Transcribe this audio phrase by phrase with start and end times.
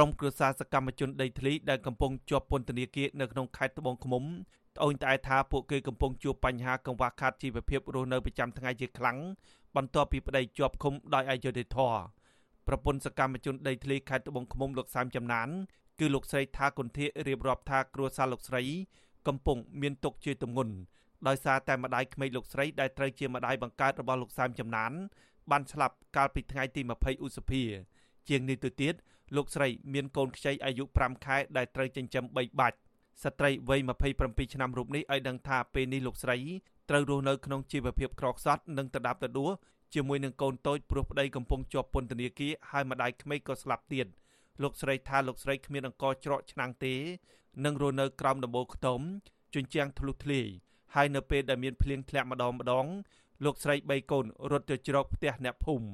[0.00, 4.24] ក្រុមគ្រួសារសកម្មជនដីធ្លីដែលកំពុងជាប់ពន្ធនាគារនៅក្នុងខេត្តត្បូងឃ្មុំ
[4.76, 9.18] ត្អូញត្អែថាពួកគេកំពុងជួបបញ្ហាកង្វះខាតជីវភាពរស់នៅប្រចាំថ្ងៃជាខ្លាំង
[9.76, 11.98] បន្ទាប់ពីប្តីជាប់ឃុំដោយអយុត្តិធម៌
[12.68, 15.48] ប្រពន្ធសកម្មជនដីធ្លីខេត្តត្បូងឃ្មុំលោកសាមចំណាន
[16.00, 18.62] គឺលោកស្រីថាគុន្ធារៀបរាប់ថាគ្រួសារលោកស្រី
[19.28, 20.74] កំពុងមានទុកជាទម្ងន់
[21.28, 24.92] ដោយសារតែម្ដាយក្មេកលោកស្រីដែលត្រូវជាម្ដាយបង្កើតរបស់លោកសាមចំណាន
[25.50, 27.62] បានស្លាប់កាលពីថ្ងៃទី20ឧសភា
[28.28, 28.96] ជាងនេះទៅទៀត
[29.36, 32.78] លោកស្រីមានកូនខ្ចីអាយុ5ខែដែលត្រូវចិញ្ចឹម3បាច់
[33.24, 33.80] ស្ត្រីវ័យ
[34.18, 36.36] 27ឆ្នាំរូបនេះឲ្យដឹងថាពេលនេះលោកស្រី
[36.90, 39.50] ត្រូវរស់នៅក្នុងជីវភាពក្រខ្សត់និងតដាប់តដួស
[39.94, 44.06] ជាមួយនឹងកូនតូចព្រោះប្តីកំពុងជាប់ពន្ធនាគារហើយម្ដាយក្មេកក៏ស្លាប់ទៀត
[44.62, 46.94] លោកស្រីថាលោកស្រីគ្មានអង្គច្រកឆ្នាំងទេ
[47.64, 49.00] និងរស់នៅក្រោមដំបូលខ្ទម
[49.54, 50.46] ជញ្ជាំងធ្លុះធ្លាយ
[50.94, 52.86] ហើយនៅពេលដែលមានភ្លៀងធ្លាក់ម្ដងម្ដង
[53.44, 55.88] លោកស្រី3កូនរត់ទៅជ្រកផ្ទះអ្នកភូមិ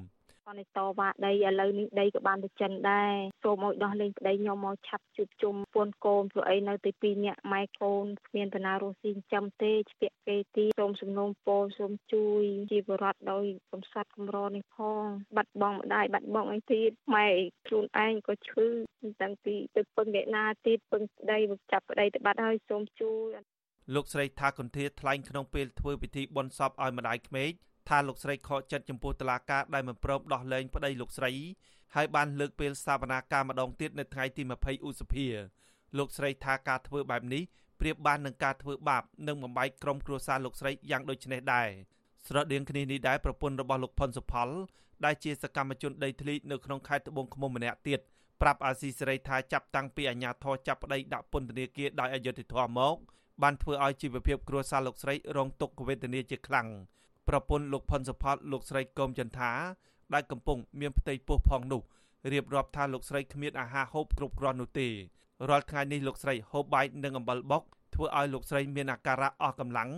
[0.45, 3.13] គាត់នេះតវ៉ាដីឥឡូវនេះដីក៏បានទៅចិនដែរ
[3.43, 15.05] សូមឲ្យដោះលែងប្តីខ្ញុំមកឆាប់ជួបជុំពួនកូនព្រោះអីនៅតែពីរនាក់ម៉ែកូនគ្មានតាណារស់ស៊ីចិញ្ចឹមទេស្ពាក់គេទីសូមសំណូមពរសូមជួយជីវរដ្ឋដោយកំសត់កំរនេះផង
[15.37, 17.27] បាត់បង់ម្ដាយបាត់បង់អីទៀតម៉ែ
[17.67, 18.67] ខ្លួនឯងក៏ឈឺ
[19.23, 23.29] តាំងពីទៅពឹងអ្នកណាទៀតពឹងប្តីមកចាប់ប្តីទៅបាត់ហើយសូមជួយ
[23.95, 27.53] លោកស្រីថាកន្ធាថ្លែងក្នុងពេលធ្វើពិធីបុណ្យសពឲ្យម្ដាយក្មេក
[27.89, 31.33] ថាលោកស្រីខកចិត្តចំពោះតឡាការដែលមិនព្រមដោះលែងប្តីលោកស្រី
[31.95, 35.27] ហើយបានលើកពេលសវនាការម្ដងទៀតនៅថ្ងៃទី20ឧសភា
[35.99, 37.43] លោកស្រីថាការធ្វើបែបនេះ
[37.81, 41.69] ប្រៀបបាននឹងការធ្វើបាបនិងបំបែកក្រុមគ្រួសារលោកស្រីយ៉ាងដូចនេះដែរ
[42.27, 44.49] ស្រដៀងគ្នានេះដែរប្រពន្ធរបស់លោកផុនសុផល
[45.05, 48.01] ដែលជាសកម្មជនដីធ្លីនៅក្នុងខេត្តត្បូងឃ្មុំម្នាក់ទៀត
[48.43, 52.97] ប្រាប់អាស៊ីសេរីថាចាប់តាំងពីអាញាធរចាប់ប្តីដាក់ពន្ធនាគារដោយអយុត្តិធម៌មក
[53.43, 56.69] បានធ្វើឲ្យជីវភាពគ្រួសារលោកស្រីរងទុក្ខវេទនាជាខ្លាំង
[57.29, 59.53] ប្រពន្ធលោកផុនសុផាតលោកស្រីកុំចន្ទា
[60.15, 61.83] ដែលកំពុងមានផ្ទៃពោះផងនោះ
[62.33, 64.89] រៀបរាប់ថាលោកស្រីគ្មានអាហារហូបគ្រប់គ្រាន់នោះទេ
[65.49, 67.63] រាល់ថ្ងៃនេះលោកស្រីហូបបាយនិងអំបិលបុក
[67.95, 69.91] ធ្វើឲ្យលោកស្រីមានអាការៈអស់កម្លាំង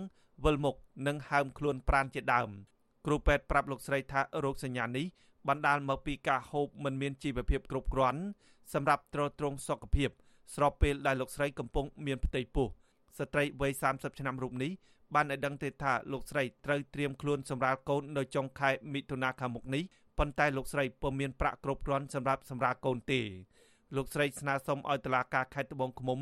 [0.43, 0.75] វិលមុខ
[1.07, 2.49] និងហើមខ្លួនប្រានជាដើម
[3.05, 5.05] គ្រូពេទ្យប្រាប់លោកស្រីថារោគសញ្ញានេះ
[5.47, 8.21] បណ្ដាលមកពីការហូបមិនមានជីវភាពគ្រប់គ្រាន់
[8.73, 10.09] សម្រាប់ទ្រទ្រង់សុខភាព
[10.55, 12.67] ស្របពេលដែលលោកស្រីកំពុងមានផ្ទៃពោះ
[13.17, 14.71] ស្ត្រីវ័យ30ឆ្នាំរូបនេះ
[15.15, 19.83] បានឲ្យដឹងទេថាលោកស្រីត្រូវត្រៀមខ្លួនសម្រាប់កូននៅចុងខែមិថុនាខាងមុខនេះ
[20.17, 23.21] ប៉ុន្តែលោកស្រីពុំមានប្រាក់គ្រប់គ្រាន់សម្រាប់សម្រាប់កូនទេ
[23.95, 26.19] លោកស្រីស្នើសុំឲ្យតុលាការខេត្តត្បូងឃ្មុំ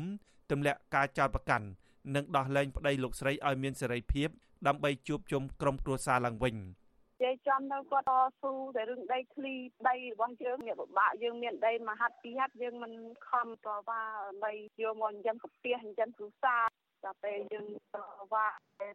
[0.50, 1.66] ទម្លាក់ការចោទប្រកាន់
[2.14, 4.28] និងដោះលែងប្តីលោកស្រីឲ្យមានសេរីភាព
[4.66, 9.54] ដើម្បីជួបជុំក្រុមគ្រួសារឡើងវិញនិយាយចំទៅគាត់តស៊ូតែរឿងដីធ្លី
[9.88, 12.92] ដីរបស់យើងអ្នកពិបាកយើងមានដីមួយហាត់ពីរហាត់យើងមិន
[13.28, 14.52] ខំតវ៉ាដើម្បី
[14.82, 16.62] យកមកចិញ្ចឹមកាពះចិញ្ចឹមគ្រួសារ
[17.04, 17.96] ដល់ពេលយើងត
[18.32, 18.46] វ៉ា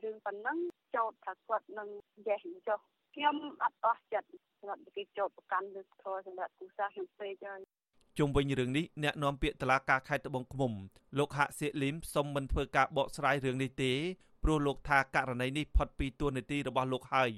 [0.04, 0.58] រឿងប៉ុណ្ណឹង
[0.96, 1.90] ចោតថាគាត់នឹង
[2.28, 2.80] យេះចុះ
[3.16, 4.30] ខ្ញុំអត់អស់ចិត្ត
[4.60, 7.62] សម្រាប់គេចោតប្រកាន់ឬធរសម្រាប់គូសាខ្ញុំពេកហើយ
[8.18, 10.74] ជុំវិញរឿងនេះអ្នកនាំពាក្យតឡាការខេត្តត្បូងឃ្មុំ
[11.20, 13.92] លោកហាក់សៀកលីមសុំមិនធ្វើការបកស្រាយរឿងនេះទេ
[14.44, 17.32] ព្រោះលោកថាករណីនេះផុតពីទួនាទីរបស់លោកហើយ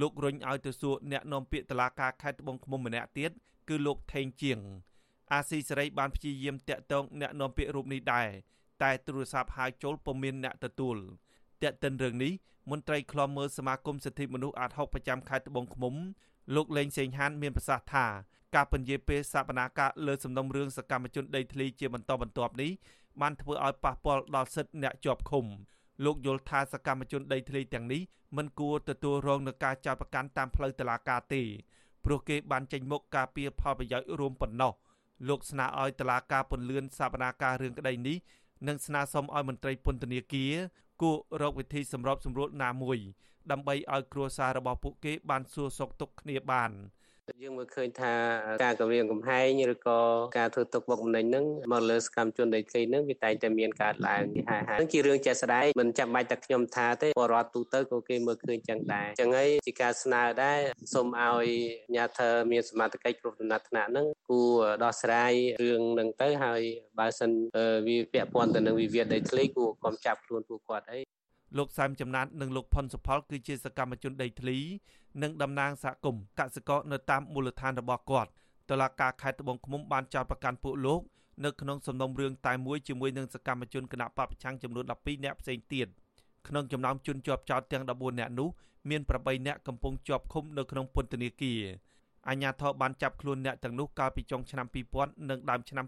[0.00, 3.30] លោករុញឲ្យទៅសួរអ្នកនាំពាក្យតឡាការខេត្តត្បូងឃ្មុំម្នាក់ទៀត
[3.68, 4.58] គឺលោកថេងជាង
[5.32, 8.28] អាស៊ីសេរីបានព្យាយាមតាក់ទងអ្នកនាំពាក្យរូបនេះដែរ
[8.82, 10.96] តែទូរស័ព្ទហៅចូលពុំមានអ្នកទទួល
[11.62, 12.32] តែកតិនរឿងនេះ
[12.70, 15.94] មន្ត្រីខ្លំមើលសមាគមសិទ្ធិមនុស្សអាត6ប្រចាំខេត្តត្បូងឃ្មុំ
[16.54, 18.06] លោកលេងសេងហានមានប្រសាសន៍ថា
[18.54, 22.70] ការពន្យាពេលសវនាការលើសំណុំរឿងសកម្មជនដីធ្លីជាបន្តបន្ទាប់នេះ
[23.20, 25.44] បានធ្វើឲ្យប៉ះពាល់ដល់សិទ្ធិអ្នកជាប់ឃុំ
[26.04, 28.02] លោកយល់ថាសកម្មជនដីធ្លីទាំងនេះ
[28.36, 31.42] មិនគួរទទួលរងនឹងការចោទប្រកាន់តាមផ្លូវតុលាការទេ
[32.04, 34.72] ព្រោះគេបានចេញមុខការពារផលប្រយោជន៍រួមប៉ុណ្ណោះ
[35.28, 38.16] លោកស្នើឲ្យតុលាការពន្យាសវនាការរឿងក្តីនេះ
[38.68, 40.54] និងស្នើសុំឲ្យមន្ត្រីពន្ធនាគារ
[41.02, 42.98] គួររកវិធីសម្របសម្រួលណាមួយ
[43.50, 46.70] ដើម្បីឲ្យគ្រួសាររបស់ពួកគេបានសួរសុខទុក្ខគ្នាបាន។
[47.42, 48.14] យើងមើលឃើញថា
[48.64, 50.00] ការគម្រាមកំហែងឬក៏
[50.38, 60.58] ការធ្វើទុកបុកម្នេញហ្នឹងមកលើសកម្មជនដីធ្លីហ្នឹងវាតែងតែមានកើតឡើងនេះហើយហ្នឹងជារឿងជាក់ស្ដែងមិនចាំបាច់តែខ្ញុំថាទេបរិវត្តទូទៅក៏គេមើលឃើញចឹងដែរចឹងហើយជាការស្នើដែរ
[60.94, 61.48] សូមឲ្យ
[61.88, 64.52] អាជ្ញាធរមានសមត្ថកិច្ចគ្រប់ដំណាក់ថ្នាក់ហ្នឹងគួរ
[64.84, 65.32] ដោះស្រាយ
[65.62, 66.62] រឿងហ្នឹងទៅហើយ
[66.98, 67.30] បើសិន
[67.86, 71.00] វាពាក់ព័ន្ធទៅនឹងវិវាទដីធ្លីគួរកុំចាប់ខ្លួនពួកគាត់អី
[71.56, 74.58] លោកសែមចំណាននិងលោកផុនសុផល គឺជាសកម្មជនដីធ្លី
[75.22, 78.30] និងតំណាងសហគមន៍កសិករនៅតាមមូលដ្ឋានរបស់គាត់
[78.70, 81.00] តឡាការខេត្តត្បូងឃ្មុំបានចោទប្រកាន់ពួកលោក
[81.44, 85.86] នៅក្នុងសំណុំរឿងតែមួយជាមួយនឹងសកម្មជនគណៈបពប្រឆាំងចំនួន12នាក់ផ្សេងទៀត
[86.48, 88.48] ក្នុងចំណោមជនជាប់ចោទទាំង14នាក់នោះ
[88.90, 91.62] មាន8នាក់កំពុងជាប់ឃុំនៅក្នុងពន្ធនាគារ
[92.28, 94.66] អាជ្ញាធរបានចាប់ខ្លួនអ្នកទាំងនោះកាលពីចុងឆ្នាំ
[94.98, 95.86] 2000និងដើមឆ្នាំ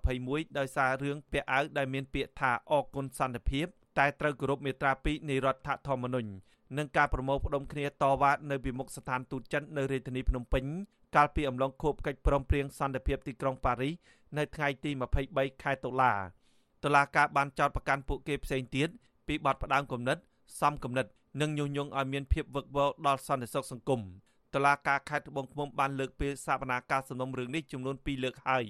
[0.00, 3.66] 2021ដោយសាររឿងពាក់អាវដែលមានពាក្យថាអគុណសន្តិភាព
[3.98, 6.30] តែត្រូវគោរពមាត្រា2នៃរដ្ឋធម្មនុញ្ញ
[6.78, 10.64] និងការប្រមូលផ្ដុំគ្នាតវ៉ានៅពីមុខស្ថានទូតចិននៅរាជធានីភ្នំពេញ
[11.16, 13.94] កាលពីអំឡុងខួបកិច្ចព្រមព្រៀងសន្តិភាពទីក្រុងប៉ារីស
[14.38, 14.90] នៅថ្ងៃទី
[15.26, 16.12] 23ខែតុលា
[16.84, 18.88] តុលាការបានចោទប្រកាន់ពួកគេផ្សេងទៀត
[19.28, 20.18] ពីបទផ្ដាំគំនិត
[20.60, 21.06] សំគំនិត
[21.40, 24.00] និងញុះញង់ឲ្យមានភាពវឹកវរដល់សន្តិសុខសង្គម
[24.54, 28.66] តុលាការខេត្តត្បូងឃ្មុំបានលើកពេលសវនាការសំណុំរឿងនេះចំនួន2លើកហើយ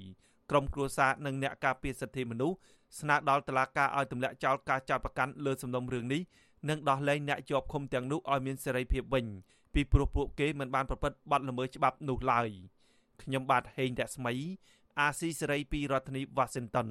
[0.51, 2.57] ក្រុមគ្រួសារនិងអ្នកការពារសិទ្ធិមនុស្ស
[3.01, 6.23] ស្នើដល់តុលាការឲ្យទម្លាក់ចោលការចោទប្រកាន់លើសំណុំរឿងនេះ
[6.69, 9.27] និងដោះលែងអ្នកជាប់ឃុំទាំងនោះឲ្យមានសេរីភាពវិញ
[9.75, 12.49] ពីព្រោះពួកគេមិនបានប្រព្រឹត្តបទល្មើសច្បាប់នោះឡើយ
[13.23, 14.35] ខ្ញុំបាទហេងរស្មី
[15.01, 16.89] អាស៊ីសេរីពីរដ្ឋធានី Washington